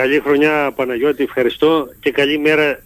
[0.00, 2.78] Καλή χρονιά Παναγιώτη, ευχαριστώ και καλή μέρα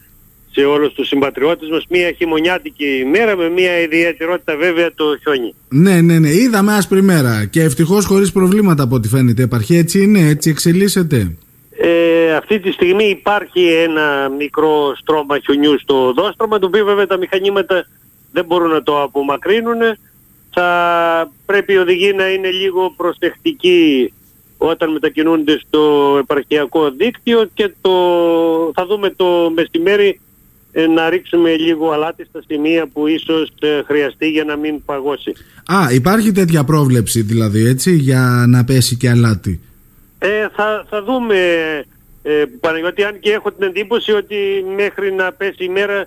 [0.51, 1.85] σε όλους τους συμπατριώτες μας.
[1.89, 5.55] Μία χειμωνιάτικη μέρα με μία ιδιαιτερότητα βέβαια το χιόνι.
[5.69, 6.29] Ναι, ναι, ναι.
[6.29, 9.43] Είδαμε άσπρη μέρα και ευτυχώς χωρίς προβλήματα από ό,τι φαίνεται.
[9.43, 11.37] Υπάρχει έτσι είναι, έτσι εξελίσσεται.
[11.77, 17.17] Ε, αυτή τη στιγμή υπάρχει ένα μικρό στρώμα χιονιού στο δόστρωμα, το οποίο βέβαια τα
[17.17, 17.87] μηχανήματα
[18.33, 19.81] δεν μπορούν να το απομακρύνουν.
[20.51, 24.13] Θα πρέπει οι οδηγοί να είναι λίγο προσεκτικοί
[24.63, 27.91] όταν μετακινούνται στο επαρχιακό δίκτυο και το,
[28.75, 30.21] θα δούμε το μεσημέρι
[30.73, 35.33] ε, να ρίξουμε λίγο αλάτι στα σημεία που ίσως ε, χρειαστεί για να μην παγώσει.
[35.67, 39.61] Α, υπάρχει τέτοια πρόβλεψη δηλαδή έτσι για να πέσει και αλάτι;
[40.19, 41.37] Ε, θα, θα δούμε
[42.23, 44.37] ε, Παναγιώτη αν και έχω την εντύπωση ότι
[44.77, 46.07] μέχρι να πέσει η μέρα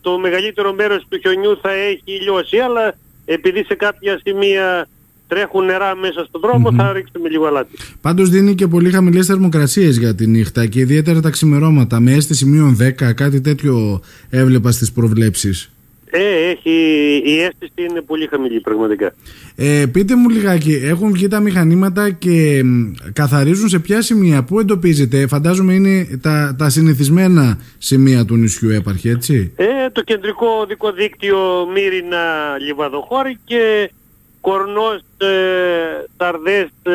[0.00, 2.94] το μεγαλύτερο μέρος του χιονιού θα έχει λιώσει αλλά
[3.24, 4.88] επειδή σε κάποια σημεία
[5.28, 7.76] τρέχουν νερά μέσα στον δρομο θα ρίξουμε λίγο αλάτι.
[8.00, 12.46] Πάντως δίνει και πολύ χαμηλές θερμοκρασίες για τη νύχτα και ιδιαίτερα τα ξημερώματα με αίσθηση
[12.46, 15.68] μείον 10, κάτι τέτοιο έβλεπα στις προβλέψεις.
[16.16, 16.70] Ε, έχει,
[17.24, 19.14] η αίσθηση είναι πολύ χαμηλή πραγματικά.
[19.56, 22.62] Ε, πείτε μου λιγάκι, έχουν βγει τα μηχανήματα και
[23.12, 29.10] καθαρίζουν σε ποια σημεία, πού εντοπίζετε, φαντάζομαι είναι τα, τα συνηθισμένα σημεία του νησιού έπαρχε,
[29.10, 31.38] έτσι; Ε, το κεντρικό οδικό δίκτυο
[31.74, 33.90] Μύρινα Λιβαδοχώρη και
[34.46, 35.28] Κορνός, ε,
[36.16, 36.92] Ταρδές, ε,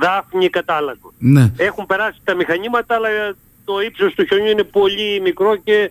[0.00, 1.12] Δάφνη, Κατάλακος.
[1.18, 1.52] Ναι.
[1.56, 3.08] Έχουν περάσει τα μηχανήματα αλλά
[3.64, 5.90] το ύψος του χιονιού είναι πολύ μικρό και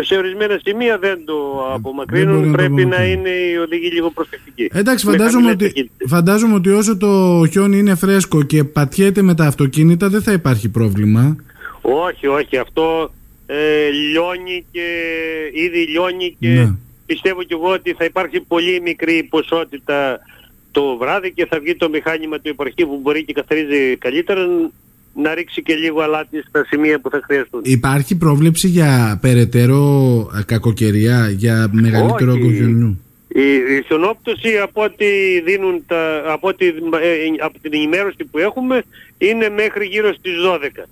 [0.00, 1.34] σε ορισμένα σημεία δεν το
[1.74, 2.52] απομακρύνουν.
[2.52, 4.70] Πρέπει να είναι οι οδηγοί λίγο προσεκτικοί.
[4.72, 10.08] Εντάξει, φαντάζομαι ότι, φαντάζομαι ότι όσο το χιόνι είναι φρέσκο και πατιέται με τα αυτοκίνητα
[10.08, 11.36] δεν θα υπάρχει πρόβλημα.
[11.80, 12.56] Όχι, όχι.
[12.56, 13.10] Αυτό
[13.46, 14.84] ε, λιώνει και
[15.52, 16.74] ήδη λιώνει και ναι.
[17.06, 20.18] Πιστεύω κι εγώ ότι θα υπάρχει πολύ μικρή ποσότητα
[20.70, 24.46] το βράδυ και θα βγει το μηχάνημα του υπαρχείου που μπορεί και καθαρίζει καλύτερα
[25.14, 27.60] να ρίξει και λίγο αλάτι στα σημεία που θα χρειαστούν.
[27.64, 29.82] Υπάρχει πρόβλεψη για περαιτέρω
[30.38, 33.00] ε, κακοκαιρία, για μεγαλύτερο ογκογιονιού.
[33.28, 33.40] Η,
[33.76, 35.06] η χιονόπτωση από ό,τι
[35.44, 36.72] δίνουν τα, από, ό,τι, ε,
[37.40, 38.82] από την ενημέρωση που έχουμε
[39.18, 40.84] είναι μέχρι γύρω στις 12.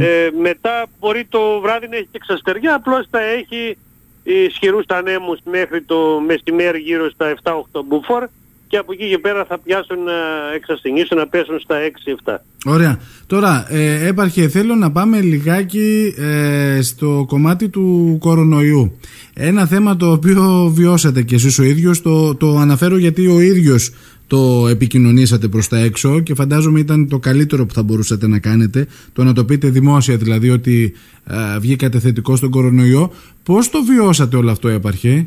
[0.00, 3.76] Ε, μετά μπορεί το βράδυ να έχει και ξαστεριά, απλώς θα έχει
[4.22, 7.50] ισχυρούς ανέμους μέχρι το μεσημέρι γύρω στα 7-8
[7.86, 8.28] μπουφόρ
[8.70, 10.12] και από εκεί και πέρα θα πιάσουν να
[10.54, 11.76] εξασθενήσουν να πέσουν στα
[12.24, 12.34] 6-7.
[12.64, 12.98] Ωραία.
[13.26, 18.98] Τώρα, ε, έπαρχε, θέλω να πάμε λιγάκι ε, στο κομμάτι του κορονοϊού.
[19.34, 23.92] Ένα θέμα το οποίο βιώσατε κι εσείς ο ίδιος, το, το αναφέρω γιατί ο ίδιος
[24.30, 28.86] το επικοινωνήσατε προς τα έξω και φαντάζομαι ήταν το καλύτερο που θα μπορούσατε να κάνετε,
[29.12, 30.92] το να το πείτε δημόσια δηλαδή ότι
[31.26, 33.12] ε, βγήκατε θετικό στον κορονοϊό.
[33.42, 35.26] Πώς το βιώσατε όλο αυτό έπαρχε;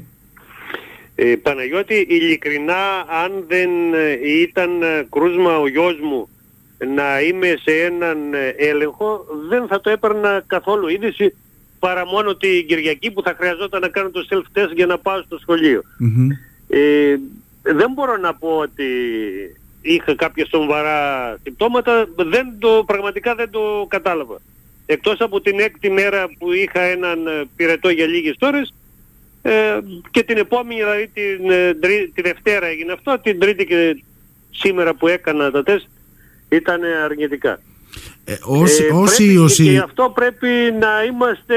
[1.15, 2.83] Ε, Παναγιώτη, ειλικρινά
[3.23, 6.27] αν δεν ε, ήταν ε, κρούσμα ο γιος μου
[6.95, 11.35] να είμαι σε έναν ε, έλεγχο δεν θα το έπαιρνα καθόλου είδηση
[11.79, 15.37] παρά μόνο την Κυριακή που θα χρειαζόταν να κάνω το self-test για να πάω στο
[15.37, 15.81] σχολειο
[16.67, 17.15] ε,
[17.63, 18.85] δεν μπορώ να πω ότι
[19.81, 24.37] είχα κάποια σοβαρά συμπτώματα, δεν το, πραγματικά δεν το κατάλαβα.
[24.85, 28.73] Εκτός από την έκτη μέρα που είχα έναν πυρετό για λίγες ώρες,
[29.41, 29.79] ε,
[30.11, 31.73] και την επόμενη, δηλαδή την, ε,
[32.13, 34.03] τη Δευτέρα έγινε αυτό, την Τρίτη και
[34.51, 35.85] σήμερα που έκανα τα τεστ
[36.49, 37.59] ήταν αρνητικά.
[38.25, 39.63] Ε, όσοι, ε, όσοι, όσοι...
[39.63, 40.47] Και αυτό πρέπει
[40.79, 41.55] να είμαστε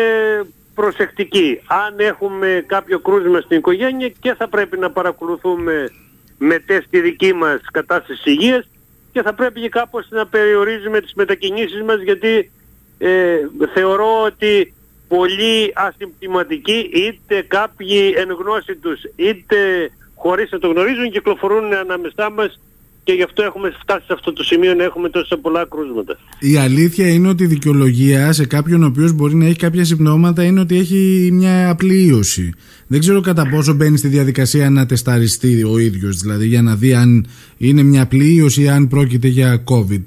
[0.76, 1.60] προσεκτικοί.
[1.66, 5.90] Αν έχουμε κάποιο κρούσμα στην οικογένεια και θα πρέπει να παρακολουθούμε
[6.38, 8.68] με τεστ τη δική μας κατάσταση υγείας
[9.12, 12.50] και θα πρέπει και κάπως να περιορίζουμε τις μετακινήσεις μας γιατί
[12.98, 13.36] ε,
[13.74, 14.74] θεωρώ ότι
[15.08, 22.60] πολύ ασυμπτυματικοί είτε κάποιοι εν γνώση τους είτε χωρίς να το γνωρίζουν κυκλοφορούν ανάμεσά μας
[23.06, 26.18] και γι' αυτό έχουμε φτάσει σε αυτό το σημείο να έχουμε τόσα πολλά κρούσματα.
[26.40, 30.42] Η αλήθεια είναι ότι η δικαιολογία σε κάποιον ο οποίος μπορεί να έχει κάποια συμπνώματα
[30.42, 32.54] είναι ότι έχει μια απλή ίωση.
[32.86, 36.94] Δεν ξέρω κατά πόσο μπαίνει στη διαδικασία να τεσταριστεί ο ίδιος, δηλαδή για να δει
[36.94, 40.02] αν είναι μια απλή ίωση ή αν πρόκειται για COVID.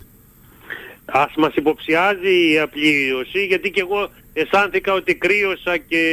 [1.05, 6.03] Ας μας υποψιάζει η απλή ίωση γιατί και εγώ αισθάνθηκα ότι κρύωσα και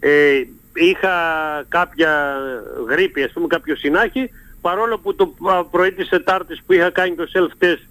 [0.00, 0.10] ε,
[0.74, 1.16] είχα
[1.68, 2.36] κάποια
[2.88, 4.30] γρήπη, ας πούμε κάποιο συνάχη,
[4.68, 5.34] παρόλο που το
[5.70, 7.82] πρωί της Τετάρτης που είχα κάνει το self-test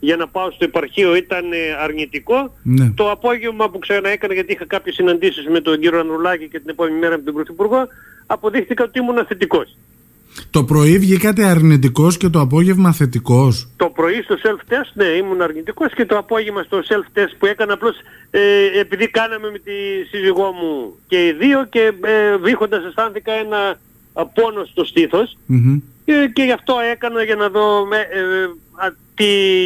[0.00, 2.38] για να πάω στο υπαρχείο ήταν ε, αρνητικό.
[2.62, 2.90] Ναι.
[2.90, 6.98] Το απόγευμα που ξαναέκανα γιατί είχα κάποιες συναντήσεις με τον κύριο Ανρουλάκη και την επόμενη
[6.98, 7.86] μέρα με τον Πρωθυπουργό,
[8.26, 9.76] αποδείχθηκα ότι ήμουν θετικός.
[10.50, 13.68] Το πρωί βγήκατε αρνητικός και το απόγευμα θετικός.
[13.76, 17.96] Το πρωί στο self-test, ναι, ήμουν αρνητικός και το απόγευμα στο self-test που έκανα απλώς
[18.30, 18.40] ε,
[18.80, 19.72] επειδή κάναμε με τη
[20.10, 23.78] σύζυγό μου και οι δύο και ε, βήχοντας αισθάνθηκα ένα
[24.34, 25.82] πόνο στο στήθος και,
[26.32, 28.48] και γι' αυτό έκανα για να δω με, ε,
[29.16, 29.24] τι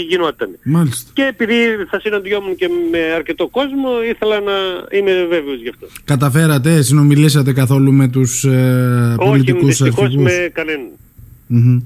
[0.08, 0.48] γινόταν.
[0.62, 1.10] Μάλιστα.
[1.14, 1.54] Και επειδή
[1.90, 4.52] θα συναντιόμουν και με αρκετό κόσμο, ήθελα να
[4.90, 5.86] είμαι βέβαιος γι' αυτό.
[6.04, 10.88] Καταφέρατε, συνομιλήσατε καθόλου με τους ε, Όχι, πολιτικούς δυστυχώς αρχηγούς; με κανέναν.
[11.46, 11.80] Μμμ.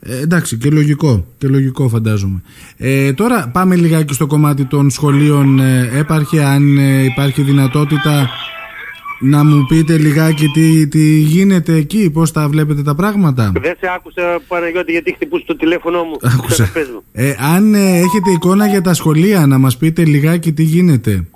[0.00, 2.42] Ε, εντάξει και λογικό, και λογικό φαντάζομαι.
[2.76, 5.60] Ε, τώρα πάμε λιγάκι στο κομμάτι των σχολείων.
[5.60, 8.30] Ε, έπαρχε αν ε, υπάρχει δυνατότητα
[9.20, 13.90] να μου πείτε λιγάκι τι, τι γίνεται εκεί, πώς τα βλέπετε τα πράγματα; Δεν σε
[13.94, 16.16] άκουσα Παναγιώτη γιατί χτυπούσε το τηλέφωνο μου.
[16.22, 16.64] Άκουσα.
[16.64, 17.02] Ξαναπες μου.
[17.12, 21.26] Ε, αν ε, έχετε εικόνα για τα σχολεία, να μας πείτε λιγάκι τι γίνεται.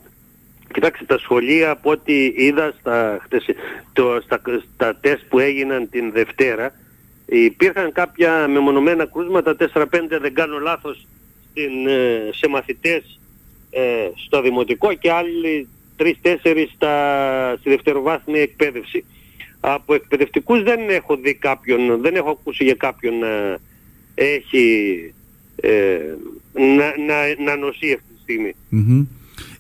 [0.72, 3.56] Κοιτάξτε, τα σχολεία από ό,τι είδα στα, χτες-
[3.92, 4.40] το, στα,
[4.74, 6.72] στα τεστ που έγιναν την Δευτέρα
[7.26, 9.84] υπήρχαν κάποια μεμονωμένα κρούσματα, 4-5
[10.20, 11.06] δεν κάνω λάθος,
[11.50, 13.20] στην, ε, σε μαθητές
[13.70, 13.82] ε,
[14.26, 16.06] στο δημοτικό και άλλοι 3-4
[16.74, 19.04] στα, στη δευτεροβάθμια εκπαίδευση.
[19.60, 23.58] Από εκπαιδευτικούς δεν έχω δει κάποιον, δεν έχω ακούσει για κάποιον να
[24.14, 25.14] έχει
[25.56, 25.98] ε,
[26.52, 28.54] να, να, να νοσεί αυτή τη στιγμή.
[28.68, 29.06] Μμμ.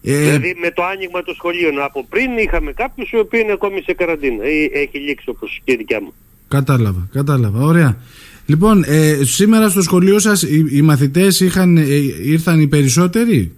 [0.02, 3.80] Ε, Δηλαδή με το άνοιγμα των σχολείων από πριν είχαμε κάποιους οι οποίοι είναι ακόμη
[3.82, 6.12] σε καραντίνα ή έχει λήξει όπως και η δικιά μου.
[6.48, 7.64] Κατάλαβα, κατάλαβα.
[7.64, 7.96] Ωραία.
[8.46, 11.84] Λοιπόν, ε, σήμερα στο σχολείο σας οι, οι μαθητές είχαν, ε,
[12.22, 13.52] ήρθαν οι περισσότεροι;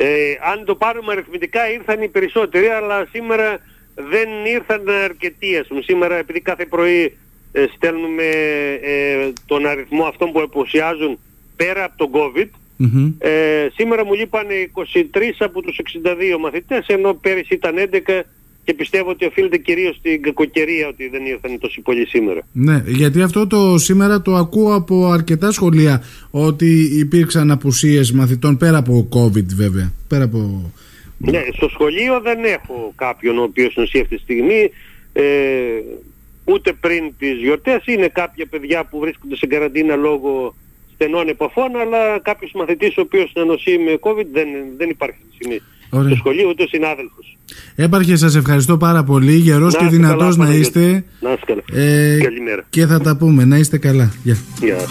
[0.00, 3.58] Ε, αν το πάρουμε αριθμητικά ήρθαν οι περισσότεροι αλλά σήμερα
[3.94, 5.80] δεν ήρθαν αρκετοί ας πούμε.
[5.82, 7.16] Σήμερα επειδή κάθε πρωί
[7.52, 8.24] ε, στέλνουμε
[8.82, 11.18] ε, τον αριθμό αυτών που εποσιάζουν
[11.56, 13.12] πέρα από τον COVID Μμμ.
[13.18, 14.94] ε, σήμερα μου λείπανε 23
[15.38, 17.74] από τους 62 μαθητές ενώ πέρυσι ήταν
[18.06, 18.20] 11
[18.68, 22.40] και πιστεύω ότι οφείλεται κυρίως στην κακοκαιρία ότι δεν ήρθαν τόσοι πολλοί σήμερα.
[22.52, 28.78] Ναι, γιατί αυτό το σήμερα το ακούω από αρκετά σχολεία ότι υπήρξαν απουσίες μαθητών πέρα
[28.78, 29.92] από COVID βέβαια.
[30.08, 30.72] Πέρα από...
[31.18, 34.70] Ναι, στο σχολείο δεν έχω κάποιον ο οποίος νοσεί αυτή τη στιγμή,
[35.12, 35.22] ε,
[36.44, 37.86] ούτε πριν τις γιορτές.
[37.86, 40.54] Είναι κάποια παιδιά που βρίσκονται σε καραντίνα λόγω
[40.94, 45.28] στενών επαφών, αλλά κάποιος μαθητής ο οποίος να νοσεί με COVID δεν, δεν υπάρχει αυτή
[45.28, 46.08] τη στιγμή Ωραία.
[46.08, 47.36] στο σχολείο, ούτε ο συνάδελφος.
[47.74, 49.34] Έπαρχε, σας ευχαριστώ πάρα πολύ.
[49.34, 50.60] Γερός Να και είστε δυνατός καλά, να Παναγιώτη.
[50.60, 51.04] είστε.
[51.20, 51.62] Να είστε καλά.
[51.84, 52.64] Ε, Καλημέρα.
[52.70, 53.44] και θα τα πούμε.
[53.44, 54.12] Να είστε καλά.
[54.22, 54.36] Γεια.
[54.60, 54.90] Γεια σας.